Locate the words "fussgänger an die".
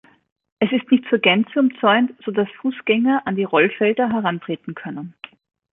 2.61-3.43